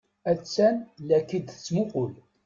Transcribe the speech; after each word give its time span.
Attan 0.31 0.75
la 1.07 1.17
k-id-tettmuqul. 1.27 2.11